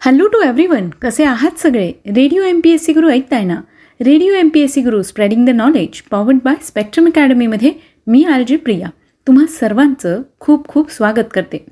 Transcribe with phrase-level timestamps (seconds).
[0.00, 1.86] Hello to every one कसे आहात सगळे?
[2.06, 3.54] Radio M P S C Guru ऐकताय ना
[4.00, 7.72] radio M P S C Guru spreading the knowledge powered by Spectrum अकॅडमीमध्ये
[8.06, 8.88] मी R J Priya.
[9.26, 11.64] तुम्हा सर्वांचं खूप खूप स्वागत करते.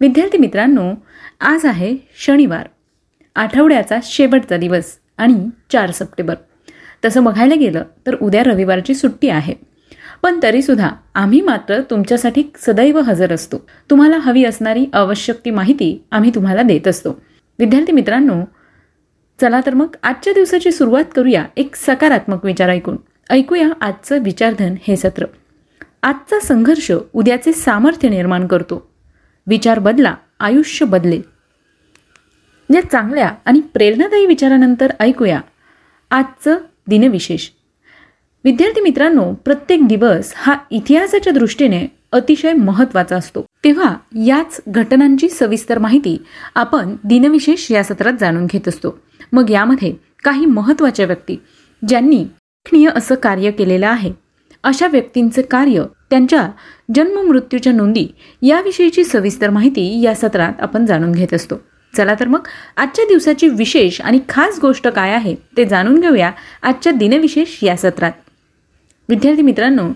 [0.00, 0.88] विद्यार्थी मित्रांनो
[1.40, 2.68] आज आहे शनिवार
[3.36, 6.34] आठवड्याचा शेवटचा दिवस आणि चार सप्टेंबर.
[7.04, 9.54] तसं बघायला गेलं तर उद्या रविवारची सुट्टी आहे.
[10.22, 13.64] पण तरीसुद्धा आम्ही मात्र तुमच्यासाठी सदैव हजर असतो.
[13.90, 17.20] तुम्हाला हवी असणारी आवश्यक ती माहिती आम्ही तुम्हाला देत असतो.
[17.58, 18.44] विद्यार्थी मित्रांनो
[19.40, 22.96] चला तर मग आजच्या दिवसाची सुरुवात करूया एक सकारात्मक विचार ऐकून.
[23.30, 25.24] ऐकूया आजचं विचारधन हे सत्र.
[26.02, 28.90] आजचा संघर्ष उद्याचे सामर्थ्य निर्माण करतो.
[29.46, 31.22] विचार बदला आयुष्य बदलेल
[32.74, 35.40] या चांगल्या आणि प्रेरणादायी विचारानंतर ऐकूया
[36.10, 37.48] आजचं दिनविशेष.
[38.44, 43.46] विद्यार्थी मित्रांनो प्रत्येक दिवस हा इतिहासाच्या दृष्टीने अतिशय महत्त्वाचा असतो.
[43.64, 43.96] तेव्हा
[44.26, 46.16] याच घटनांची सविस्तर माहिती
[46.54, 48.98] आपण दिनविशेष या सत्रात जाणून घेत असतो.
[49.32, 51.36] मग यामध्ये काही महत्त्वाच्या व्यक्ती
[51.88, 54.12] ज्यांनी उल्लेखनीय असं कार्य केलेलं आहे.
[54.64, 56.48] अशा व्यक्तींचं कार्य त्यांच्या
[56.94, 58.06] जन्म मृत्यूच्या नोंदी
[58.42, 61.54] याविषयीची सविस्तर माहिती या सत्रात आपण जाणून घेत असतो.
[61.96, 66.30] चला तर मग आजच्या दिवसाची विशेष आणि खास गोष्ट काय आहे ते जाणून घेऊया
[66.62, 68.12] आजच्या दिनविशेष या सत्रात.
[69.08, 69.88] विद्यार्थी मित्रांनो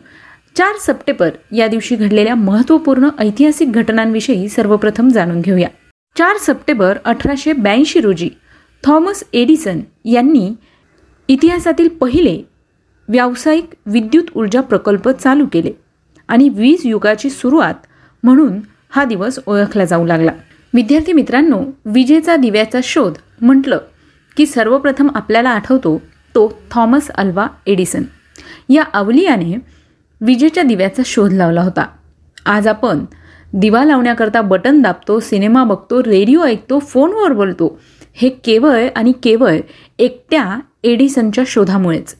[0.56, 5.68] चार सप्टेंबर या दिवशी घडलेल्या महत्त्वपूर्ण ऐतिहासिक घटनांविषयी सर्वप्रथम जाणून घेऊया.
[6.16, 8.28] चार सप्टेंबर अठराशे ब्याऐंशी रोजी
[8.84, 10.50] थॉमस एडिसन यांनी
[11.28, 12.40] इतिहासातील पहिले
[13.08, 15.72] व्यावसायिक विद्युत ऊर्जा प्रकल्प चालू केले
[16.28, 17.74] आणि वीज युगाची सुरुवात
[18.22, 18.58] म्हणून
[18.90, 20.32] हा दिवस ओळखला जाऊ लागला.
[20.74, 23.78] विद्यार्थी मित्रांनो विजेचा दिव्याचा शोध म्हटलं
[24.36, 25.98] की सर्वप्रथम आपल्याला आठवतो
[26.34, 28.02] तो थॉमस अल्वा एडिसन.
[28.68, 29.77] या अवलियाने
[30.20, 31.86] विजेच्या दिव्याचा शोध लावला होता.
[32.46, 33.04] आज आपण
[33.52, 37.80] दिवा लावण्याकरता बटन दाबतो सिनेमा बघतो रेडिओ ऐकतो फोनवर बोलतो.
[38.14, 39.56] हे केवळ आणि केवळ
[39.98, 42.16] एकट्या एडिसनच्या शोधामुळेच.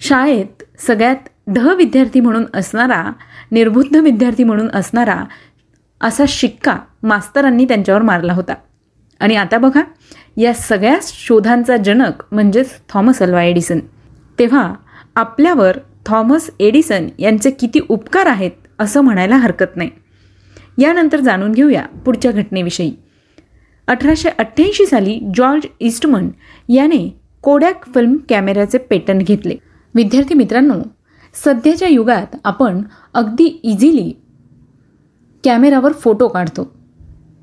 [0.00, 1.16] शाळेत सगळ्यात
[1.48, 3.12] ढ विद्यार्थी म्हणून असणारा
[3.50, 5.24] निर्बुद्ध विद्यार्थी म्हणून असणारा
[6.00, 8.54] असा शिक्का मास्तरांनी त्यांच्यावर मारला होता.
[9.20, 9.82] आणि आता बघा
[10.36, 13.78] या सगळ्या शोधांचा जनक म्हणजेच थॉमस अल्वा एडिसन.
[14.38, 14.74] तेव्हा
[15.16, 15.76] आपल्यावर
[16.10, 19.90] थॉमस एडिसन यांचे किती उपकार आहेत असं म्हणायला हरकत नाही.
[20.78, 22.92] यानंतर जाणून घेऊया पुढच्या घटनेविषयी.
[23.86, 26.28] अठराशे अठ्ठ्याऐंशी साली जॉर्ज इस्टमन
[26.68, 29.56] याने कोडॅक फिल्म कॅमेऱ्याचे पेटंट घेतले.
[29.94, 30.74] विद्यार्थी मित्रांनो
[31.34, 32.82] सध्याच्या युगात आपण
[33.14, 34.12] अगदी इझिली
[35.44, 36.64] कॅमेरावर फोटो काढतो.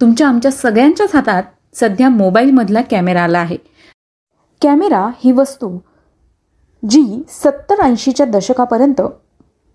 [0.01, 3.57] तुमच्या आमच्या सगळ्यांच्याच हातात सध्या मोबाईलमधला कॅमेरा आला आहे.
[4.61, 5.77] कॅमेरा ही वस्तू
[6.89, 9.01] जी सत्तर ऐंशीच्या दशकापर्यंत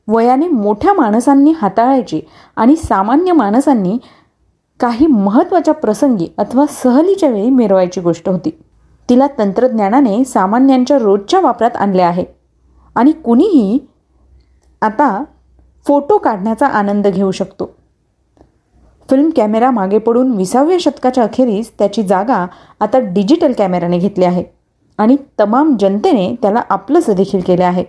[0.09, 2.21] वयाने मोठ्या माणसांनी हाताळायची
[2.57, 3.99] आणि सामान्य माणसांनी
[4.81, 8.51] काही महत्त्वाच्या प्रसंगी अथवा सहलीच्या वेळी मिरवायची गोष्ट होती.
[9.09, 12.25] तिला तंत्रज्ञानाने सामान्यांच्या रोजच्या वापरात आणले आहे.
[12.95, 13.79] आणि कुणीही
[14.83, 15.25] आता
[15.87, 17.75] फोटो काढण्याचा आनंद घेऊ शकतो.
[19.11, 22.47] फिल्म कॅमेरा मागे पडून विसाव्या शतकाच्या अखेरीस त्याची जागा
[22.81, 24.62] आता डिजिटल कॅमेऱ्याने घेतली आहे.
[24.99, 27.85] आणि तमाम जनतेने त्याला आपलंसं देखील केलं आहे.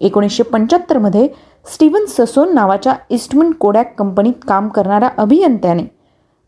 [0.00, 1.28] एकोणीसशे पंच्याहत्तरमध्ये
[1.72, 5.82] स्टीवन ससोन नावाच्या इस्टमन कोडॅक कंपनीत काम करणाऱ्या अभियंत्याने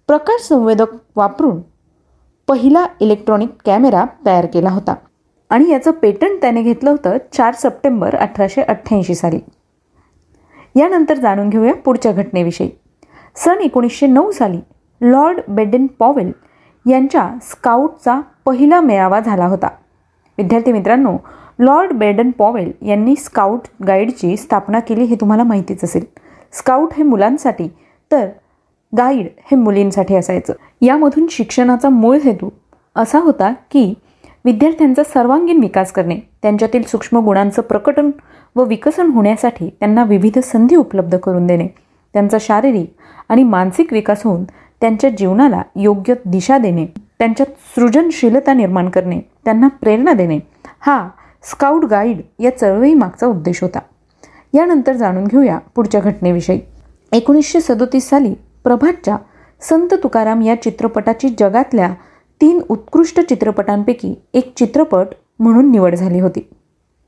[0.08, 0.86] प्रकाश संवेदक
[1.16, 1.60] वापरून
[2.48, 4.94] पहिला इलेक्ट्रॉनिक कॅमेरा तयार केला होता
[5.50, 9.38] आणि याचं पेटंट त्याने घेतलं होतं चार सप्टेंबर अठराशे अठ्ठ्याऐंशी साली.
[10.76, 12.70] यानंतर जाणून घेऊया पुढच्या घटनेविषयी.
[13.36, 14.60] सन एकोणीसशे नऊ साली
[15.00, 16.32] लॉर्ड बेडन पॉवेल
[16.90, 19.68] यांच्या स्काउटचा पहिला मेळावा झाला होता.
[20.38, 21.16] विद्यार्थी मित्रांनो
[21.58, 26.04] लॉर्ड बेडन पॉवेल यांनी स्काउट गाईडची स्थापना केली हे तुम्हाला माहितीच असेल.
[26.52, 27.68] स्काउट हे मुलांसाठी
[28.12, 28.26] तर
[28.92, 30.52] गाईड हे मुलींसाठी असायचं.
[30.82, 32.48] यामधून शिक्षणाचा मूळ हेतू
[32.96, 33.94] असा होता की
[34.44, 38.10] विद्यार्थ्यांचा सर्वांगीण विकास करणे त्यांच्यातील सूक्ष्म गुणांचं प्रकटन
[38.56, 41.66] व विकसन होण्यासाठी त्यांना विविध संधी उपलब्ध करून देणे
[42.14, 42.94] त्यांचा शारीरिक
[43.28, 44.44] आणि मानसिक विकास होऊन
[44.80, 46.86] त्यांच्या जीवनाला योग्य दिशा देणे.
[47.18, 50.38] त्यांच्यात सृजनशीलता निर्माण करणे त्यांना प्रेरणा देणे
[50.80, 51.08] हा
[51.42, 53.78] स्काउट गाईड या चळवळी मागचा उद्देश होता.
[54.52, 56.60] यानंतर जाणून घेऊया पुढच्या घटनेविषयी.
[57.12, 59.16] एकोणीसशे सदोतीस साली प्रभातच्या
[59.60, 61.94] संत तुकाराम या चित्रपटाची जगातल्या
[62.40, 65.06] तीन उत्कृष्ट चित्रपटांपैकी एक चित्रपट
[65.38, 66.48] म्हणून निवड झाली होती.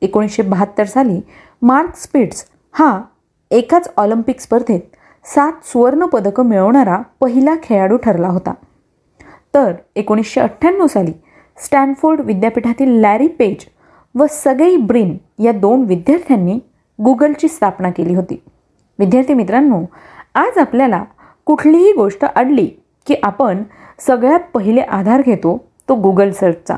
[0.03, 1.21] एकोणीसशे बहात्तर साली
[1.62, 3.03] मार्क स्पिट्स हा
[3.50, 4.81] एकाच ऑलिम्पिक स्पर्धेत
[5.25, 8.55] सात सुवर्णपदकं मिळवणारा पहिला खेळाडू ठरला होता.
[9.55, 11.12] तर एकोणीसशे अठ्ठ्याण्णव साली
[11.65, 13.65] स्टॅनफोर्ड विद्यापीठातील लॅरी पेज
[14.15, 16.59] व सगई ब्रिन या दोन विद्यार्थ्यांनी
[16.99, 18.41] गुगलची स्थापना केली होती.
[18.99, 19.83] विद्यार्थी मित्रांनो
[20.35, 21.05] आज आपल्याला
[21.47, 22.67] कुठलीही गोष्ट अडली
[23.06, 23.62] की आपण
[23.99, 25.56] सगळ्यात पहिले आधार घेतो
[25.89, 26.77] तो गुगल सर्चचा.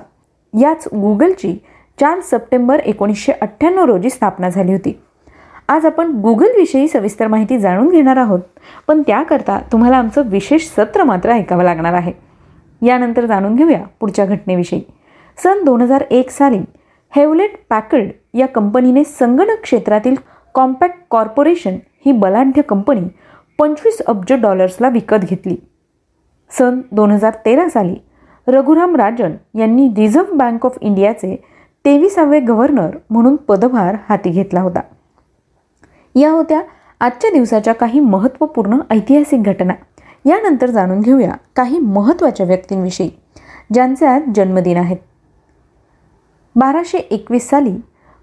[0.60, 1.56] याच गुगलची
[1.98, 4.98] चार सप्टेंबर एकोणीसशे अठ्ठ्याण्णव रोजी स्थापना झाली होती.
[5.68, 8.40] आज आपण गुगलविषयी सविस्तर माहिती जाणून घेणार आहोत
[8.88, 12.12] पण त्याकरता तुम्हाला आमचं विशेष सत्र मात्र ऐकावं लागणार आहे.
[12.82, 14.80] यानंतर जाणून घेऊया पुढच्या घटनेविषयी.
[15.42, 16.58] सन दोन हजार एक साली
[17.16, 20.14] हेवलेट पॅकर्ड या कंपनीने संगणक क्षेत्रातील
[20.54, 23.00] कॉम्पॅक्ट कॉर्पोरेशन ही बलाढ्य कंपनी
[23.58, 25.56] पंचवीस अब्ज डॉलर्सला विकत घेतली.
[26.50, 27.94] सन दोन हजार तेरा साली
[28.48, 31.36] रघुराम राजन यांनी रिझर्व्ह बँक ऑफ इंडियाचे
[31.84, 34.80] तेविसावे गव्हर्नर म्हणून पदभार हाती घेतला होता.
[36.14, 36.60] या होत्या
[37.00, 39.72] आजच्या दिवसाच्या काही महत्त्वपूर्ण ऐतिहासिक घटना.
[40.24, 43.10] यानंतर जाणून घेऊया काही महत्त्वाच्या व्यक्तींविषयी
[43.72, 44.96] ज्यांचे आज जन्मदिन आहेत.
[46.56, 47.72] बाराशे एकवीस साली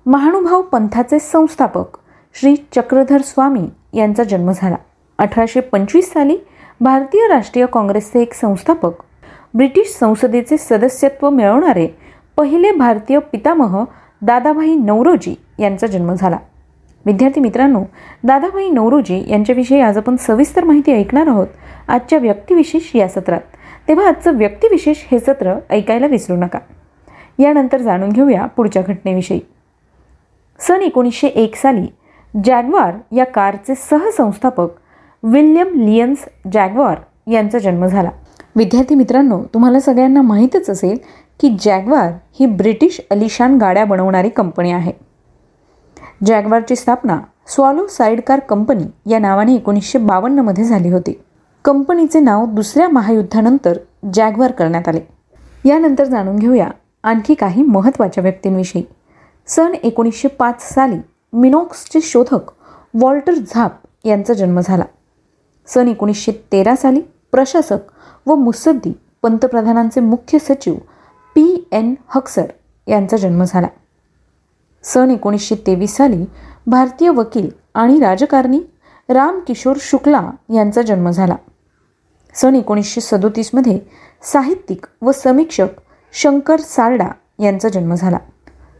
[0.05, 1.97] महानुभाव पंथाचे संस्थापक
[2.35, 4.75] श्री चक्रधर स्वामी यांचा जन्म झाला.
[5.17, 6.37] अठराशे पंचवीस साली
[6.81, 9.01] भारतीय राष्ट्रीय काँग्रेसचे एक संस्थापक
[9.53, 11.87] ब्रिटिश संसदेचे सदस्यत्व मिळवणारे
[12.37, 13.83] पहिले भारतीय पितामह
[14.21, 16.37] दादाभाई नवरोजी यांचा जन्म झाला.
[17.07, 17.83] विद्यार्थी मित्रांनो
[18.23, 21.47] दादाभाई नवरोजी यांच्याविषयी आज आपण सविस्तर माहिती ऐकणार आहोत
[21.87, 23.41] आजच्या व्यक्तिविशेष या सत्रात.
[23.87, 26.59] तेव्हा आजचं व्यक्तिविशेष हे सत्र ऐकायला विसरू नका.
[27.39, 29.39] यानंतर जाणून घेऊया पुढच्या घटनेविषयी.
[30.59, 31.87] सन एकोणीसशे एक साली
[32.43, 34.67] जॅग्वार या कारचे सहसंस्थापक
[35.23, 36.97] विल्यम लियन्स जॅग्वार
[37.31, 38.09] यांचा जन्म झाला.
[38.55, 40.97] विद्यार्थी मित्रांनो तुम्हाला सगळ्यांना माहीतच असेल
[41.41, 45.06] की जॅग्वार ही ब्रिटिश अलिशान गाड्या बनवणारी कंपनी आहे.
[46.25, 51.21] जॅगवारची स्थापना स्वालो साईडकार कंपनी या नावाने एकोणीसशे बावन्नमध्ये झाली होती.
[51.65, 53.77] कंपनीचे नाव दुसऱ्या महायुद्धानंतर
[54.13, 54.99] जॅगवार करण्यात आले.
[55.65, 56.69] यानंतर जाणून घेऊया
[57.03, 58.83] आणखी काही महत्त्वाच्या व्यक्तींविषयी.
[59.47, 60.97] सन एकोणीसशे पाच साली
[61.33, 62.51] मिनॉक्सचे शोधक
[62.93, 63.71] वॉल्टर झाप
[64.05, 64.83] यांचा जन्म झाला.
[65.67, 67.79] सन एकोणीसशे तेरा साली प्रशासक
[68.25, 70.75] व मुसद्दी पंतप्रधानांचे मुख्य सचिव
[71.35, 72.45] पी एन हक्सर
[72.87, 73.67] यांचा जन्म झाला.
[74.93, 76.25] सन एकोणीसशे तेवीस साली
[76.67, 78.59] भारतीय वकील आणि राजकारणी
[79.09, 81.35] रामकिशोर शुक्ला यांचा जन्म झाला.
[82.33, 83.79] सन एकोणीसशे सदोतीसमध्ये
[84.23, 85.67] साहित्यिक व समीक्षक
[86.13, 87.07] शंकर सारडा
[87.39, 88.17] यांचा जन्म झाला.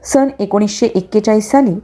[0.03, 1.75] सन एकोणीसशे एक्केचाळीस साली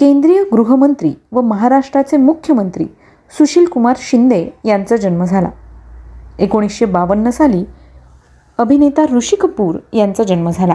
[0.00, 2.84] केंद्रीय गृहमंत्री व महाराष्ट्राचे मुख्यमंत्री
[3.38, 5.50] सुशीलकुमार शिंदे यांचा जन्म झाला.
[6.38, 7.64] एकोणीसशे बावन्न साली
[8.58, 10.74] अभिनेता ऋषी कपूर यांचा जन्म झाला.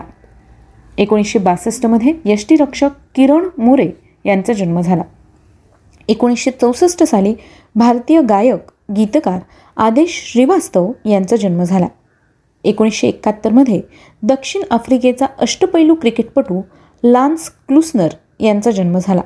[0.97, 3.89] एकोणीसशे बासष्टमध्ये यष्टीरक्षक किरण मोरे
[4.25, 5.01] यांचा जन्म झाला.
[6.07, 7.35] एकोणीसशे चौसष्ट साली
[7.75, 9.39] भारतीय गायक गीतकार
[9.77, 11.87] आदेश श्रीवास्तव यांचा जन्म झाला.
[12.63, 13.81] एकोणीसशे एकाहत्तरमध्ये
[14.23, 16.61] दक्षिण आफ्रिकेचा अष्टपैलू क्रिकेटपटू
[17.03, 18.07] लान्स क्लुसनर
[18.39, 19.21] यांचा जन्म झाला.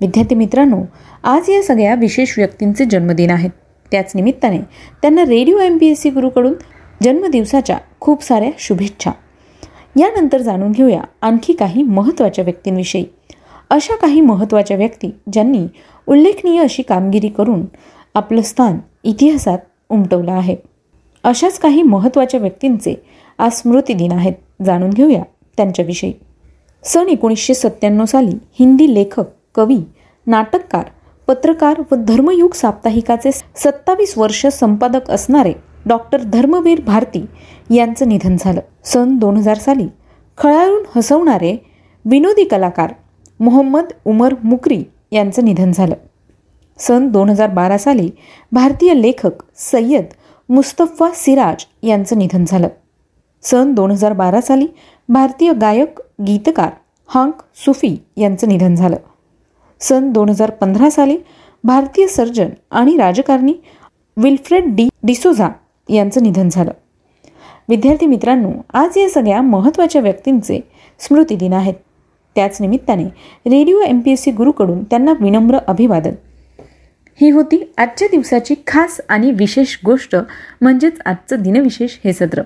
[0.00, 0.82] विद्यार्थी मित्रांनो
[1.22, 3.50] आज या सगळ्या विशेष व्यक्तींचे जन्मदिन आहेत.
[3.90, 4.58] त्याच निमित्ताने
[5.02, 6.54] त्यांना radio M P S C गुरुकडून
[7.02, 9.10] जन्मदिवसाच्या खूप साऱ्या शुभेच्छा.
[9.96, 13.04] यानंतर जाणून घेऊया आणखी काही महत्त्वाच्या व्यक्तींविषयी.
[13.70, 15.66] अशा काही महत्त्वाच्या व्यक्ती ज्यांनी
[16.06, 17.64] उल्लेखनीय अशी कामगिरी करून
[18.14, 19.58] आपलं स्थान इतिहासात
[19.88, 20.56] उमटवलं आहे.
[21.24, 22.94] अशाच काही महत्त्वाच्या व्यक्तींचे
[23.38, 25.22] आज स्मृतिदिन आहेत जाणून घेऊया
[25.56, 26.12] त्यांच्याविषयी.
[26.84, 29.24] सन एकोणीसशे सत्त्याण्णव साली हिंदी लेखक
[29.54, 29.78] कवी
[30.26, 30.84] नाटककार
[31.26, 35.52] पत्रकार व धर्मयुग साप्ताहिकाचे सत्तावीस वर्ष संपादक असणारे
[35.86, 37.24] डॉक्टर धर्मवीर भारती
[37.70, 38.60] यांचं निधन झालं.
[38.84, 39.86] सन दोन हजार साली
[40.38, 41.56] खळाळून हसवणारे
[42.04, 42.92] विनोदी कलाकार
[43.40, 45.94] मोहम्मद उमर मुकरी यांचं निधन झालं.
[46.78, 48.10] सन दोन हजार बारा साली
[48.52, 50.04] भारतीय लेखक सय्यद
[50.48, 52.68] मुस्तफा सिराज यांचं निधन झालं.
[53.42, 54.66] सन दोन हजार बारा साली
[55.08, 56.70] भारतीय गायक गीतकार
[57.08, 58.96] हांक सुफी यांचं निधन झालं.
[59.80, 61.16] सन दोन हजार पंधरा साली
[61.64, 63.52] भारतीय सर्जन आणि राजकारणी
[64.16, 65.48] विल्फ्रेड डी डिसोझा
[65.88, 66.70] यांचं निधन झालं.
[67.68, 70.60] विद्यार्थी मित्रांनो आज या सगळ्या महत्त्वाच्या व्यक्तींचे
[70.98, 71.74] स्मृतिदिन आहेत.
[72.34, 73.04] त्याच निमित्ताने
[73.46, 76.12] radio M P S C गुरुकडून त्यांना विनम्र अभिवादन.
[77.20, 80.16] ही होती आजच्या दिवसाची खास आणि विशेष गोष्ट
[80.60, 82.42] म्हणजेच आजचं दिनविशेष हे सत्र.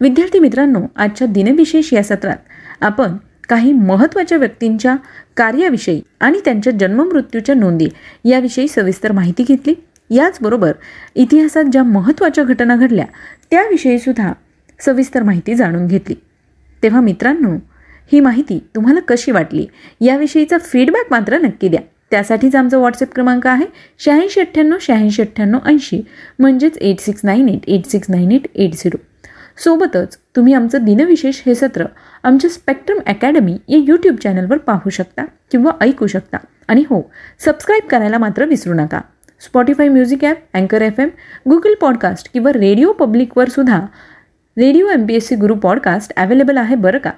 [0.00, 2.36] विद्यार्थी मित्रांनो आजच्या दिनविशेष या सत्रात
[2.80, 3.16] आपण
[3.48, 4.96] काही महत्त्वाच्या व्यक्तींच्या
[5.36, 7.88] कार्याविषयी आणि त्यांच्या जन्ममृत्यूच्या नोंदी
[8.24, 9.74] याविषयी सविस्तर माहिती घेतली.
[10.10, 10.72] याचबरोबर
[11.14, 13.06] इतिहासात ज्या महत्त्वाच्या घटना घडल्या
[13.50, 14.32] त्याविषयीसुद्धा
[14.80, 16.14] सविस्तर माहिती जाणून घेतली.
[16.82, 17.56] तेव्हा मित्रांनो
[18.12, 19.66] ही माहिती तुम्हाला कशी वाटली?
[20.00, 21.80] याविषयीचा फीडबॅक मात्र नक्की द्या.
[22.10, 23.66] त्यासाठीच आमचा व्हॉट्सअप क्रमांक आहे
[23.98, 26.00] शहाऐंशी अठ्ठ्याण्णव शहाऐंशी अठ्ठ्याण्णव ऐंशी.
[26.38, 28.96] म्हणजेच eight six nine eight eight six nine eight eight zero
[29.64, 31.84] सोबतच तुम्ही आमचं दिनविशेष हे सत्र
[32.22, 36.36] आमच्या स्पेक्ट्रम अकॅडमी या यूट्यूब चॅनलवर पाहू शकता किंवा ऐकू शकता.
[36.68, 39.00] आणि हो सबस्क्राईब करायला मात्र विसरू नका.
[39.40, 41.08] स्पॉटीफाय म्युझिक ॲप अँकर एफ एम
[41.48, 43.78] गुगल पॉडकास्ट किंवा रेडिओ पब्लिकवर सुद्धा
[44.56, 47.10] radio M P S C Guru podcast available आहे बरं का?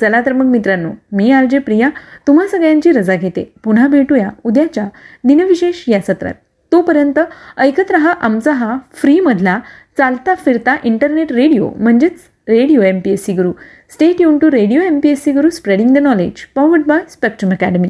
[0.00, 1.90] चला तर मग मित्रांनो मी आर जे प्रिया
[2.26, 3.52] तुम्हा सगळ्यांची रजा घेते.
[3.64, 4.88] पुन्हा भेटूया उद्याच्या
[5.24, 6.34] दिनविशेष या सत्रात.
[6.72, 7.18] तोपर्यंत
[7.58, 9.58] ऐकत रहा आमचा हा फ्रीमधला
[9.98, 12.12] चालता फिरता इंटरनेट रेडिओ म्हणजेच
[12.48, 13.52] radio M P S C Guru
[13.90, 17.50] stay युन to radio M P S C Guru spreading the knowledge powered by Spectrum
[17.50, 17.88] Academy